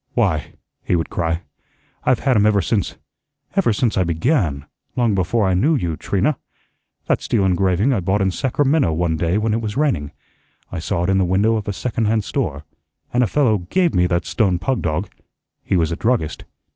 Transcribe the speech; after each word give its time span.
"Why," 0.15 0.53
he 0.83 0.95
would 0.95 1.11
cry, 1.11 1.43
"I've 2.05 2.21
had 2.21 2.35
'em 2.35 2.47
ever 2.47 2.59
since 2.59 2.95
ever 3.55 3.71
since 3.71 3.97
I 3.99 4.03
BEGAN; 4.03 4.65
long 4.95 5.13
before 5.13 5.47
I 5.47 5.53
knew 5.53 5.75
you, 5.75 5.95
Trina. 5.95 6.39
That 7.05 7.21
steel 7.21 7.45
engraving 7.45 7.93
I 7.93 7.99
bought 7.99 8.19
in 8.23 8.31
Sacramento 8.31 8.93
one 8.93 9.15
day 9.15 9.37
when 9.37 9.53
it 9.53 9.61
was 9.61 9.77
raining. 9.77 10.11
I 10.71 10.79
saw 10.79 11.03
it 11.03 11.11
in 11.11 11.19
the 11.19 11.23
window 11.23 11.55
of 11.55 11.67
a 11.67 11.71
second 11.73 12.05
hand 12.05 12.23
store, 12.23 12.63
and 13.13 13.21
a 13.23 13.27
fellow 13.27 13.59
GAVE 13.59 13.93
me 13.93 14.07
that 14.07 14.25
stone 14.25 14.57
pug 14.57 14.81
dog. 14.81 15.07
He 15.63 15.77
was 15.77 15.91
a 15.91 15.95
druggist. 15.95 16.45